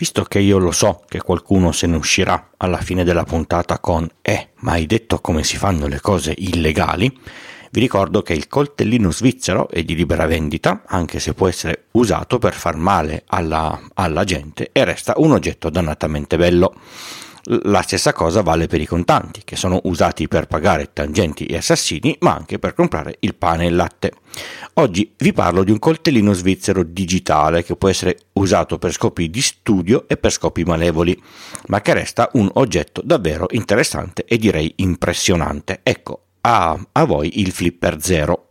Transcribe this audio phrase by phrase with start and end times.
[0.00, 4.08] Visto che io lo so che qualcuno se ne uscirà alla fine della puntata con
[4.22, 7.20] Eh, ma hai detto come si fanno le cose illegali?
[7.70, 12.38] Vi ricordo che il coltellino svizzero è di libera vendita, anche se può essere usato
[12.38, 16.76] per far male alla, alla gente e resta un oggetto dannatamente bello.
[17.44, 22.16] La stessa cosa vale per i contanti, che sono usati per pagare tangenti e assassini,
[22.20, 24.12] ma anche per comprare il pane e il latte.
[24.74, 29.40] Oggi vi parlo di un coltellino svizzero digitale che può essere usato per scopi di
[29.40, 31.18] studio e per scopi malevoli,
[31.68, 35.80] ma che resta un oggetto davvero interessante e direi impressionante.
[35.82, 38.46] Ecco, a, a voi il Flipper Zero.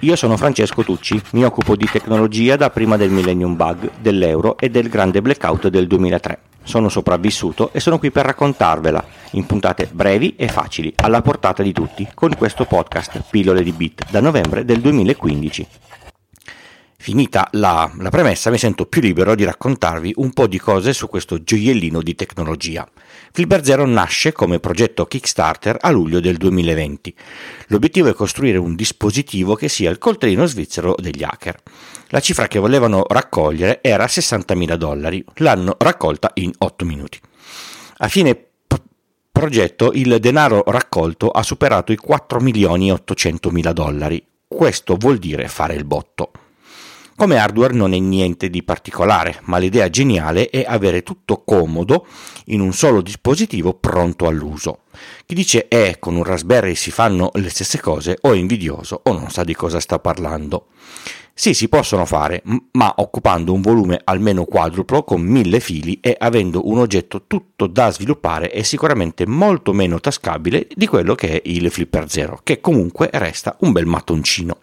[0.00, 4.68] Io sono Francesco Tucci, mi occupo di tecnologia da prima del Millennium Bug, dell'euro e
[4.68, 6.52] del grande blackout del 2003.
[6.64, 11.72] Sono sopravvissuto e sono qui per raccontarvela in puntate brevi e facili, alla portata di
[11.72, 15.66] tutti, con questo podcast Pillole di Bit da novembre del 2015.
[17.04, 21.06] Finita la, la, premessa mi sento più libero di raccontarvi un po' di cose su
[21.06, 22.88] questo gioiellino di tecnologia.
[23.30, 27.14] Flipper Zero nasce come progetto Kickstarter a luglio del 2020.
[27.66, 31.60] L'obiettivo è costruire un dispositivo che sia il coltellino svizzero degli hacker.
[32.06, 37.20] La cifra che volevano raccogliere era 60.000 dollari, l'hanno raccolta in 8 minuti.
[37.98, 38.46] A fine
[39.30, 44.26] progetto il denaro raccolto ha superato i 4 milioni e 800 mila dollari.
[44.48, 46.30] Questo vuol dire fare il botto.
[47.16, 52.06] Come hardware non è niente di particolare, ma l'idea geniale è avere tutto comodo
[52.46, 54.80] in un solo dispositivo pronto all'uso.
[55.24, 59.12] Chi dice eh, con un Raspberry si fanno le stesse cose o è invidioso o
[59.12, 60.66] non sa di cosa sta parlando.
[61.36, 62.42] Sì, si possono fare,
[62.72, 67.90] ma occupando un volume almeno quadruplo con mille fili e avendo un oggetto tutto da
[67.90, 73.08] sviluppare è sicuramente molto meno tascabile di quello che è il Flipper Zero, che comunque
[73.12, 74.58] resta un bel mattoncino.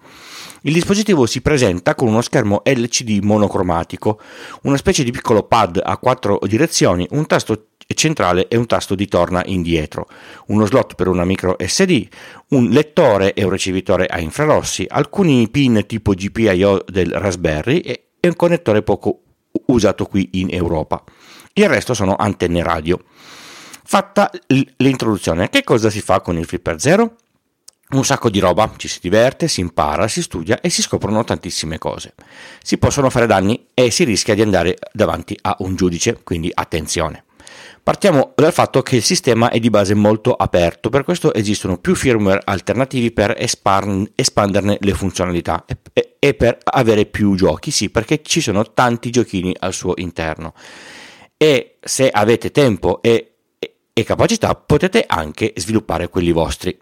[0.64, 4.22] Il dispositivo si presenta con uno schermo LCD monocromatico,
[4.64, 9.08] una specie di piccolo pad a quattro direzioni, un tasto centrale e un tasto di
[9.08, 10.08] torna indietro,
[10.48, 12.08] uno slot per una micro SD,
[12.50, 18.35] un lettore e un ricevitore a infrarossi, alcuni pin tipo GPIO del Raspberry e un
[18.35, 19.22] connettore poco
[19.66, 21.03] usato qui in Europa.
[21.53, 23.00] Il resto sono antenne radio.
[23.84, 24.30] Fatta
[24.78, 27.16] l'introduzione, che cosa si fa con il Flipper Zero?
[27.94, 31.78] Un sacco di roba, ci si diverte, si impara, si studia e si scoprono tantissime
[31.78, 32.13] cose.
[32.62, 37.25] Si possono fare danni e si rischia di andare davanti a un giudice, quindi attenzione.
[37.84, 41.96] Partiamo dal fatto che il sistema è di base molto aperto, per questo esistono più
[41.96, 45.66] firmware alternativi per espanderne le funzionalità
[46.19, 50.53] e, per avere più giochi, sì, perché ci sono tanti giochini al suo interno.
[51.35, 53.34] E se avete tempo e,
[53.91, 56.78] e capacità potete anche sviluppare quelli vostri.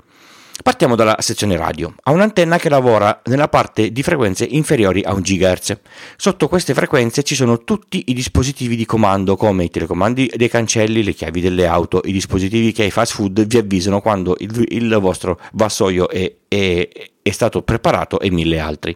[0.62, 1.94] Partiamo dalla sezione radio.
[2.04, 5.78] Ha un'antenna che lavora nella parte di frequenze inferiori a 1 GHz.
[6.18, 11.04] Sotto queste frequenze ci sono tutti i dispositivi di comando come i telecomandi dei cancelli,
[11.04, 14.98] le chiavi delle auto, i dispositivi che ai fast food vi avvisano quando il, il
[15.00, 16.90] vostro vassoio è, è,
[17.22, 18.94] è stato preparato e mille altri.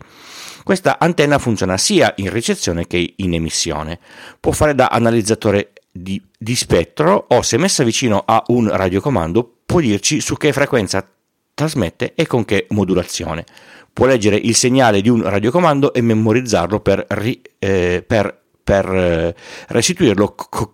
[0.63, 3.99] Questa antenna funziona sia in ricezione che in emissione.
[4.37, 9.79] Può fare da analizzatore di, di spettro o se messa vicino a un radiocomando può
[9.79, 11.07] dirci su che frequenza
[11.53, 13.45] trasmette e con che modulazione.
[13.91, 19.35] Può leggere il segnale di un radiocomando e memorizzarlo per, ri, eh, per, per eh,
[19.67, 20.71] restituirlo co-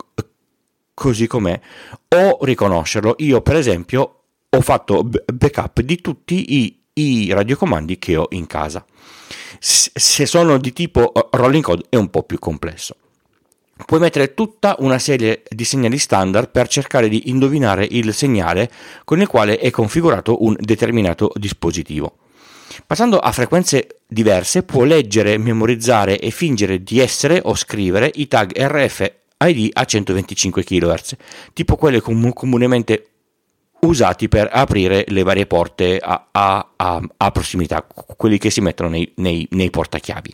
[0.94, 1.59] così com'è
[2.07, 3.16] o riconoscerlo.
[3.19, 8.85] Io per esempio ho fatto backup di tutti i, i radiocomandi che ho in casa.
[9.59, 12.95] Se sono di tipo eh, rolling code è un po' più complesso
[13.85, 18.69] puoi mettere tutta una serie di segnali standard per cercare di indovinare il segnale
[19.06, 22.18] con il quale è configurato un determinato dispositivo.
[22.85, 28.51] Passando a frequenze diverse può leggere, memorizzare e fingere di essere o scrivere i tag
[28.56, 31.16] RFID a 125 kHz,
[31.53, 33.06] tipo quelli com- comunemente
[33.81, 37.85] usati per aprire le varie porte a, a, a, a prossimità,
[38.18, 40.34] quelli che si mettono nei, nei, nei portachiavi.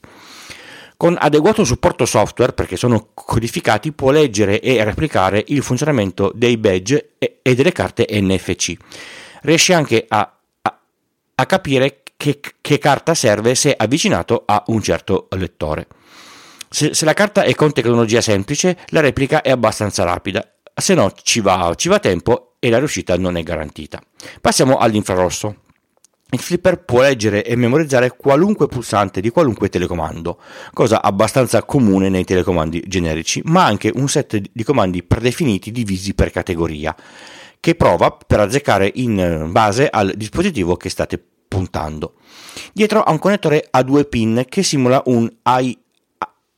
[0.98, 7.16] Con adeguato supporto software, perché sono codificati, può leggere e replicare il funzionamento dei badge
[7.18, 8.76] e, delle carte NFC.
[9.42, 10.80] Riesce anche a, a,
[11.36, 15.88] a capire che, che, carta serve se avvicinato a un certo lettore.
[16.70, 21.12] Se, se, la carta è con tecnologia semplice, la replica è abbastanza rapida, se no
[21.22, 24.02] ci va, ci va tempo e la riuscita non è garantita.
[24.42, 25.64] Passiamo all'infrarosso.
[26.32, 30.40] Il flipper può leggere e memorizzare qualunque pulsante di qualunque telecomando,
[30.74, 36.32] cosa abbastanza comune nei telecomandi generici, ma anche un set di comandi predefiniti divisi per
[36.32, 36.96] categoria,
[37.60, 42.16] che prova per azzeccare in base al dispositivo che state puntando.
[42.74, 45.32] Dietro ha un connettore a due pin che simula un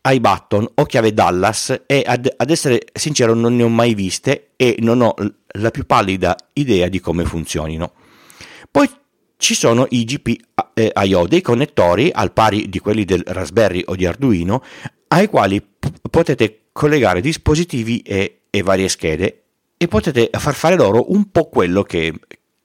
[0.09, 4.77] iButton o chiave Dallas e ad, ad, essere sincero non ne ho mai viste e
[4.79, 5.13] non ho
[5.59, 7.91] la più pallida idea di come funzionino.
[8.71, 8.89] Poi
[9.37, 14.63] ci sono i GPIO, dei connettori al pari di quelli del Raspberry o di Arduino,
[15.09, 19.43] ai quali p- potete collegare dispositivi e, e varie schede
[19.77, 22.13] e potete far fare loro un po' quello che,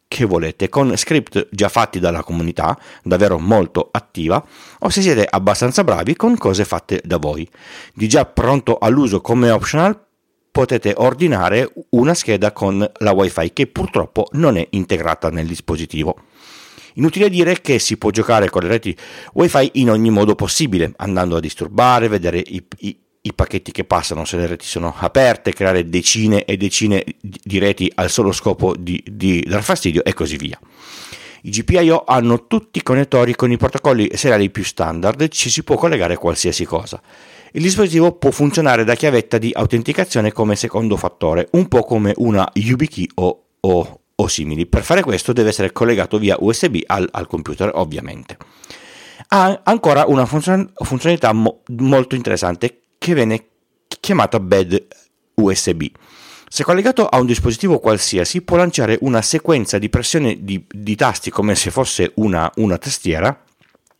[0.08, 4.44] che volete con script già fatti dalla comunità, davvero molto attiva,
[4.80, 7.48] o se siete abbastanza bravi con cose fatte da voi.
[7.94, 9.98] Di già pronto all'uso come optional
[10.50, 16.16] potete ordinare una scheda con la wifi che purtroppo non è integrata nel dispositivo.
[16.94, 18.96] Inutile dire che si può giocare con le reti
[19.34, 24.24] wifi in ogni modo possibile, andando a disturbare, vedere i, i, i pacchetti che passano
[24.24, 29.02] se le reti sono aperte, creare decine e decine di reti al solo scopo di,
[29.06, 30.58] di dar fastidio e così via.
[31.44, 35.76] I GPIO hanno tutti i connettori con i protocolli seriali più standard, ci si può
[35.76, 37.00] collegare qualsiasi cosa.
[37.54, 42.48] Il dispositivo può funzionare da chiavetta di autenticazione come secondo fattore, un po' come una
[42.52, 44.66] YubiKey o, o, o simili.
[44.66, 48.36] Per fare questo deve essere collegato via USB al, al computer, ovviamente.
[49.28, 53.46] Ha ancora una funzionalità mo- molto interessante che viene
[54.00, 54.86] chiamata bed
[55.34, 55.84] USB.
[56.48, 61.30] Se collegato a un dispositivo qualsiasi può lanciare una sequenza di pressione di, di tasti
[61.30, 63.42] come se fosse una, una, tastiera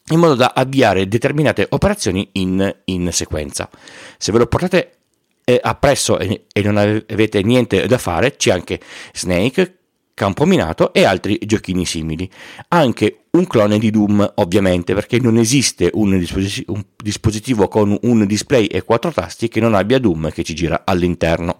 [0.08, 3.70] in modo da avviare determinate operazioni in, in sequenza.
[4.18, 4.96] Se ve lo portate
[5.44, 8.80] eh, appresso e, e non avete niente da fare, c'è anche
[9.14, 9.78] Snake
[10.22, 12.30] Campo Minato e altri giochini simili.
[12.68, 18.24] Anche un clone di Doom, ovviamente, perché non esiste un, disposi- un dispositivo con un
[18.24, 21.56] display e quattro tasti che non abbia Doom che ci gira all'interno.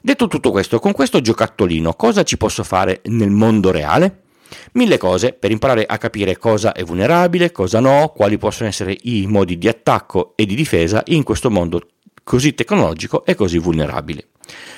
[0.00, 4.22] Detto tutto questo, con questo giocattolino cosa ci posso fare nel mondo reale?
[4.72, 9.26] Mille cose per imparare a capire cosa è vulnerabile, cosa no, quali possono essere i
[9.26, 11.88] modi di attacco e di difesa in questo mondo
[12.26, 14.30] così tecnologico e così vulnerabile.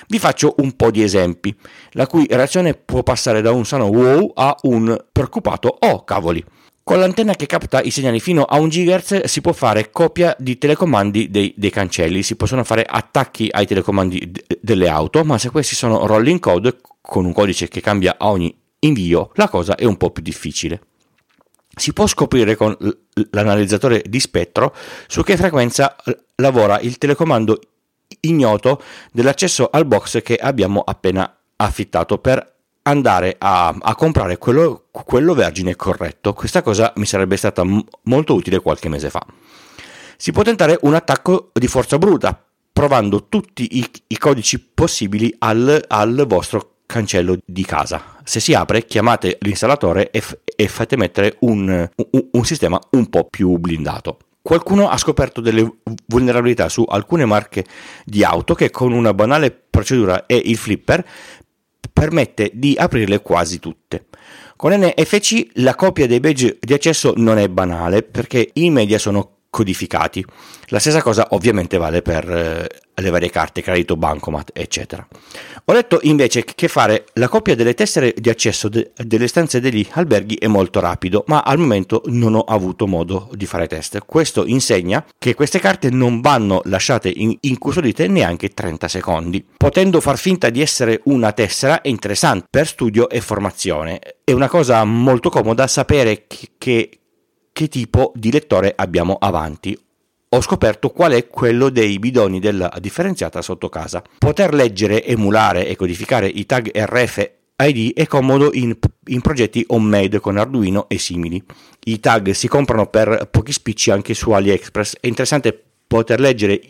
[0.06, 1.54] Vi faccio un po' di esempi,
[1.92, 6.44] la cui reazione può passare da un sano wow a un preoccupato oh cavoli.
[6.82, 10.58] Con l'antenna che capta i segnali fino a 1 GHz si può fare copia di
[10.58, 15.48] telecomandi dei, dei cancelli, si possono fare attacchi ai telecomandi d- delle auto, ma se
[15.48, 19.84] questi sono rolling code con un codice che cambia a ogni invio, la cosa è
[19.84, 20.80] un po' più difficile.
[21.78, 22.76] Si può scoprire con
[23.30, 24.74] l'analizzatore di spettro
[25.06, 25.96] su che frequenza
[26.36, 27.60] lavora il telecomando
[28.20, 28.82] ignoto
[29.12, 35.76] dell'accesso al box che abbiamo appena affittato per andare a, a comprare quello, quello, vergine
[35.76, 36.32] corretto.
[36.32, 39.24] Questa cosa mi sarebbe stata m- molto utile qualche mese fa.
[40.16, 42.42] Si può tentare un attacco di forza bruta,
[42.72, 48.16] provando tutti i, i codici possibili al, al, vostro cancello di casa.
[48.28, 53.08] Se si apre, chiamate l'installatore e, f- e fate mettere un, un, un sistema un
[53.08, 54.18] po' più blindato.
[54.42, 55.66] Qualcuno ha scoperto delle
[56.04, 57.64] vulnerabilità su alcune marche
[58.04, 61.02] di auto che con una banale procedura e il flipper
[61.90, 64.08] permette di aprirle quasi tutte.
[64.56, 69.36] Con NFC la copia dei badge di accesso non è banale perché in media sono
[69.48, 70.22] codificati.
[70.66, 72.66] La stessa cosa ovviamente vale per
[73.00, 75.06] le varie carte, credito, bancomat, eccetera.
[75.64, 79.86] Ho letto invece che fare la copia delle tessere di accesso de- delle stanze degli
[79.90, 83.98] alberghi è molto rapido, ma al momento non ho avuto modo di fare test.
[84.06, 89.44] Questo insegna che queste carte non vanno lasciate in- incustodite neanche 30 secondi.
[89.56, 94.00] Potendo far finta di essere una tessera è interessante per studio e formazione.
[94.24, 96.90] È una cosa molto comoda sapere che
[97.58, 99.76] che tipo di lettore abbiamo avanti.
[100.30, 104.02] Ho scoperto qual è quello dei bidoni della differenziata sotto casa.
[104.18, 110.36] Poter leggere, emulare e codificare i tag RFID è comodo in, in progetti homemade con
[110.36, 111.42] Arduino e simili.
[111.84, 114.96] I tag si comprano per pochi spicci anche su AliExpress.
[115.00, 116.60] È interessante poter leggere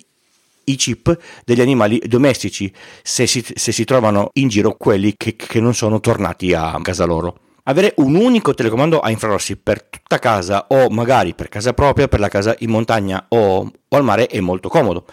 [0.62, 2.72] i chip degli animali domestici
[3.02, 7.04] se si, se si trovano in giro quelli che, che non sono tornati a casa
[7.04, 7.40] loro.
[7.68, 12.18] Avere un unico telecomando a infrarossi per tutta casa o magari per casa propria, per
[12.18, 15.04] la casa in montagna o, o al mare è molto comodo,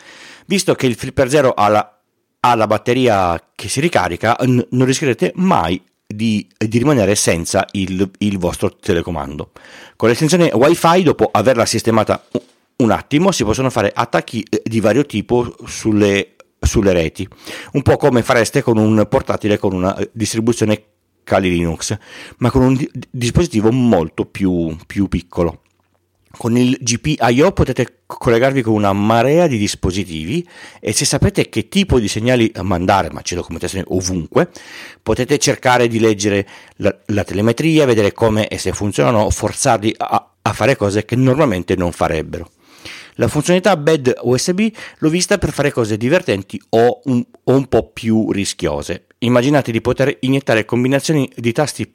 [0.46, 2.00] visto che il Flipper Zero ha la,
[2.40, 8.10] ha la batteria che si ricarica, n- non rischierete mai di, di, rimanere senza il,
[8.20, 9.52] il vostro telecomando.
[9.98, 12.24] Con l'estensione WiFi, dopo averla sistemata
[12.78, 17.28] un attimo, si possono fare attacchi eh, di vario tipo sulle, sulle reti,
[17.74, 20.84] un po' come fareste con un portatile con una distribuzione
[21.26, 21.98] Kali Linux,
[22.38, 25.64] ma con un di- dispositivo molto più, più piccolo.
[26.38, 30.46] Con il GPIO potete collegarvi con una marea di dispositivi
[30.82, 34.50] e se sapete che tipo di segnali mandare, ma c'è documentazione ovunque,
[35.02, 40.54] potete cercare di leggere la, la telemetria, vedere come e se funzionano, forzarli a, a
[40.54, 42.50] fare cose che normalmente non farebbero.
[43.16, 44.68] La funzionalità bed USB
[44.98, 49.06] l'ho vista per fare cose divertenti o un, o un po' più rischiose.
[49.26, 51.92] Immaginate di poter iniettare combinazioni di tasti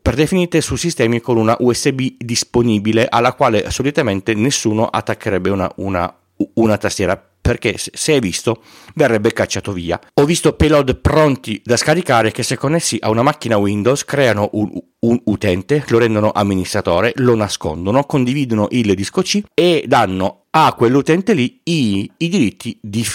[0.00, 6.12] predefinite su sistemi con una USB disponibile alla quale solitamente nessuno attaccherebbe una, una,
[6.54, 8.62] una tastiera perché se è visto
[8.94, 10.00] verrebbe cacciato via.
[10.14, 14.70] Ho visto payload pronti da scaricare che se connessi a una macchina Windows creano un,
[15.00, 21.34] un, utente, lo rendono amministratore, lo nascondono, condividono il disco C e danno a quell'utente
[21.34, 23.06] lì i, i diritti di,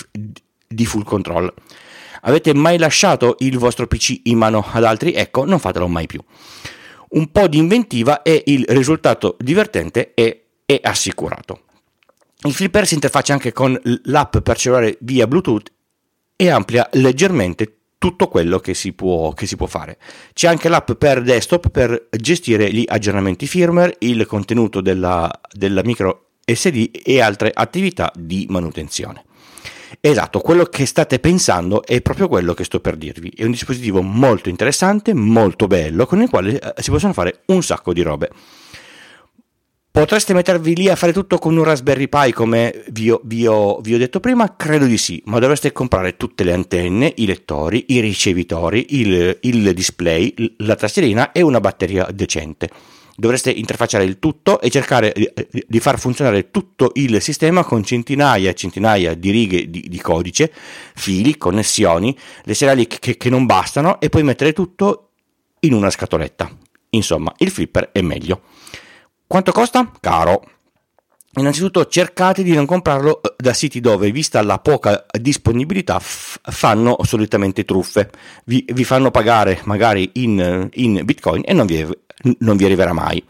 [0.67, 1.51] di full control.
[2.27, 5.13] Avete mai lasciato il vostro PC in mano ad altri?
[5.13, 6.19] Ecco, non fatelo mai più.
[7.09, 11.61] Un po' di inventiva e il risultato divertente è, è assicurato.
[12.41, 15.71] Il flipper si interfaccia anche con l'app per cellulare via Bluetooth
[16.35, 19.97] e amplia leggermente tutto quello che si, può, che si può fare.
[20.33, 26.29] C'è anche l'app per desktop per gestire gli aggiornamenti firmware, il contenuto della, della micro
[26.43, 29.23] SD e altre attività di manutenzione.
[30.07, 33.33] Esatto, quello che state pensando è proprio quello che sto per dirvi.
[33.35, 37.63] È un dispositivo molto interessante, molto bello, con il quale eh, si possono fare un
[37.63, 38.29] sacco di robe.
[39.89, 43.79] Potreste mettervi lì a fare tutto con un Raspberry Pi come vi ho, vi, ho,
[43.81, 44.55] vi ho, detto prima?
[44.55, 49.73] Credo di sì, ma dovreste comprare tutte le antenne, i lettori, i ricevitori, il, il
[49.73, 52.69] display, la tastierina e una batteria decente.
[53.17, 55.13] Dovreste interfacciare il tutto e cercare
[55.67, 60.51] di far funzionare tutto il sistema con centinaia e centinaia di righe di, di codice,
[60.95, 65.11] fili, connessioni, le seriali che, che non bastano e poi mettere tutto
[65.61, 66.49] in una scatoletta.
[66.89, 68.41] Insomma, il flipper è meglio.
[69.27, 69.91] Quanto costa?
[69.99, 70.43] Caro.
[71.37, 76.95] Innanzitutto cercate di non comprarlo eh, da siti dove, vista la poca disponibilità, f- fanno
[77.01, 78.09] solitamente truffe.
[78.45, 81.85] Vi, vi, fanno pagare magari in, in bitcoin e non vi,
[82.39, 83.23] non vi, arriverà mai.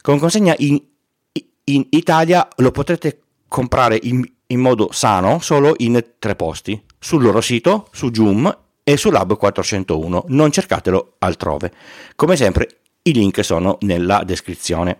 [0.00, 0.80] Con consegna in,
[1.64, 7.40] in Italia lo potrete comprare in, in, modo sano solo in tre posti: sul loro
[7.40, 10.24] sito, su Joom e su Lab 401.
[10.28, 11.72] Non cercatelo altrove.
[12.16, 14.98] Come sempre, i link sono nella descrizione.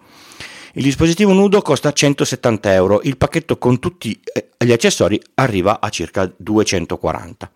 [0.75, 5.89] Il dispositivo nudo costa 170 euro, il pacchetto con tutti eh, gli accessori arriva a
[5.89, 7.51] circa 240.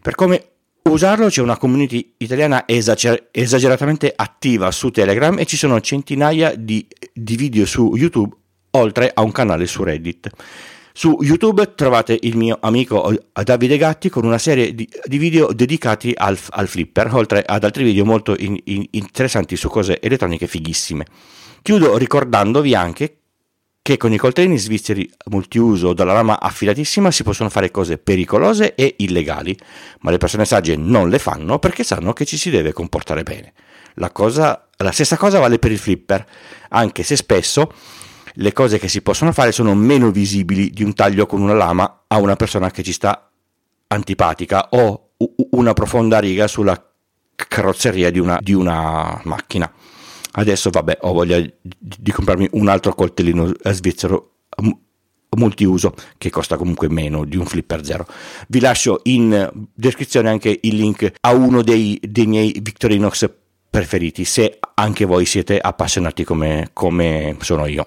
[0.00, 0.53] Per come
[0.90, 6.86] usarlo c'è una community italiana esager- esageratamente attiva su Telegram e ci sono centinaia di,
[7.12, 8.34] di video su YouTube
[8.72, 10.30] oltre a un canale su Reddit.
[10.92, 16.12] Su YouTube trovate il mio amico Davide Gatti con una serie di, di video dedicati
[16.14, 21.04] al, al, flipper, oltre ad altri video molto in, in, interessanti su cose elettroniche fighissime.
[21.62, 23.22] Chiudo ricordandovi anche
[23.84, 28.94] che con i coltellini svizzeri multiuso dalla lama affilatissima si possono fare cose pericolose e
[28.96, 29.54] illegali,
[30.00, 33.52] ma le persone sagge non le fanno perché sanno che ci si deve comportare bene.
[33.96, 36.24] La, cosa, la stessa cosa vale per il flipper,
[36.70, 37.70] anche se spesso
[38.36, 42.04] le cose che si possono fare sono meno visibili di un taglio con una lama
[42.06, 43.30] a una persona che ci sta
[43.88, 45.10] antipatica o
[45.50, 46.82] una profonda riga sulla
[47.34, 49.70] carrozzeria di una, di una macchina.
[50.36, 54.30] Adesso vabbè, ho voglia di comprarmi un altro coltellino svizzero
[55.36, 58.06] multiuso che costa comunque meno di un flipper zero.
[58.48, 63.30] Vi lascio in descrizione anche il link a uno dei, dei miei Victorinox
[63.70, 67.86] preferiti se anche voi siete appassionati come, come sono io.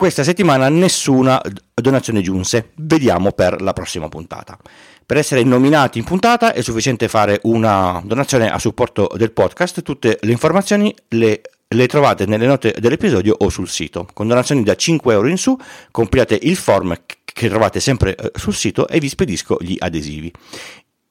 [0.00, 1.42] Questa settimana nessuna
[1.74, 4.58] donazione giunse, vediamo per la prossima puntata.
[5.04, 10.18] Per essere nominati in puntata è sufficiente fare una donazione a supporto del podcast, tutte
[10.22, 14.08] le informazioni le, le trovate nelle note dell'episodio o sul sito.
[14.14, 15.54] Con donazioni da 5 euro in su
[15.90, 20.32] compilate il form che trovate sempre eh, sul sito e vi spedisco gli adesivi.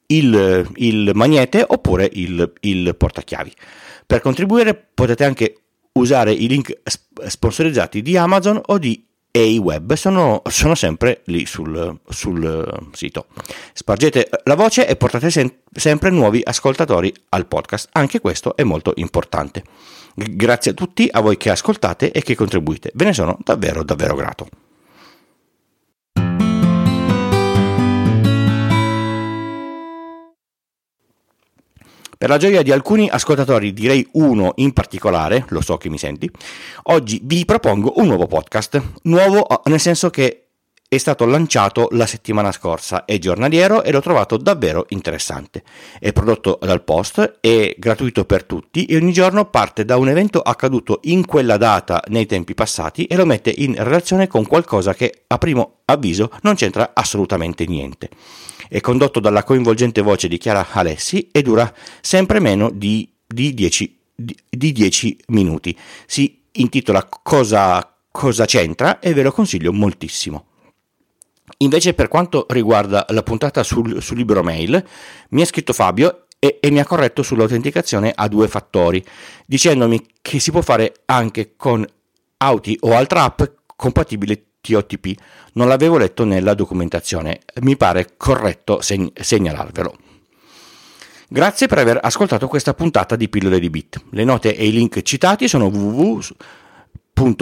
[0.08, 3.54] Il, il magnete oppure il, il portachiavi.
[4.08, 5.58] Per contribuire potete anche
[6.00, 6.82] usare i link
[7.28, 13.28] sponsorizzati di Amazon o di AWeb, sono, sono sempre lì sul, sul, sito.
[13.74, 18.94] Spargete la voce e portate sem- sempre nuovi ascoltatori al podcast, anche questo è molto
[18.96, 19.64] importante.
[20.16, 24.16] Grazie a tutti, a voi che ascoltate e che contribuite, ve ne sono davvero davvero
[24.16, 24.48] grato.
[32.20, 36.30] Per la gioia di alcuni ascoltatori, direi uno in particolare, lo so che mi senti,
[36.92, 38.82] oggi vi propongo un nuovo podcast.
[39.04, 40.48] Nuovo nel senso che
[40.90, 45.64] è stato lanciato la settimana scorsa, è giornaliero e l'ho trovato davvero interessante.
[45.98, 50.42] È prodotto dal Post, è gratuito per tutti e ogni giorno parte da un evento
[50.42, 55.24] accaduto in quella data nei tempi passati e lo mette in relazione con qualcosa che
[55.26, 58.10] a primo avviso non c'entra assolutamente niente.
[58.68, 64.38] È condotto dalla coinvolgente voce di Chiara Alessi e dura sempre meno di, 10, di,
[64.50, 65.78] di 10 minuti.
[66.06, 70.46] Si intitola Cosa, cosa c'entra e ve lo consiglio moltissimo.
[71.58, 74.84] Invece per quanto riguarda la puntata sul, sul libro mail,
[75.30, 79.04] mi ha scritto Fabio e, e, mi ha corretto sull'autenticazione a due fattori,
[79.46, 81.86] dicendomi che si può fare anche con
[82.42, 83.42] Auti o altra app
[83.76, 85.20] compatibile TOTP.
[85.54, 89.98] Non l'avevo letto nella documentazione, mi pare corretto seg- segnalarvelo.
[91.28, 94.02] Grazie per aver ascoltato questa puntata di Pillole di Bit.
[94.12, 96.20] Le note e i link citati sono www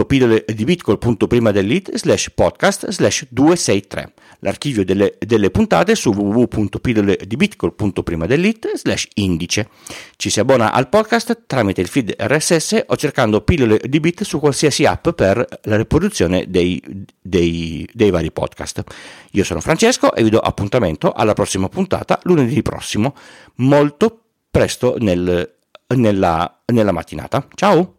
[0.05, 7.19] pillole di bitcoin prima dell'it slash podcast slash 263 l'archivio delle, delle puntate su www.pillole
[7.25, 9.69] di bitcoin prima dell'it slash indice.
[10.15, 14.39] Ci si abbona al podcast tramite il feed RSS o cercando pillole di bit su
[14.39, 16.81] qualsiasi app per la riproduzione dei,
[17.21, 18.83] dei, dei vari podcast.
[19.31, 23.13] Io sono Francesco e vi do appuntamento alla prossima puntata lunedì prossimo
[23.55, 25.55] molto presto nel,
[25.95, 27.47] nella, nella mattinata.
[27.53, 27.96] Ciao